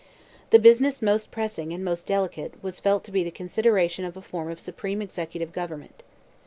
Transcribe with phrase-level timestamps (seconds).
[0.49, 4.21] The business most pressing, and most delicate, was felt to be the consideration of a
[4.23, 6.01] form of supreme executive government.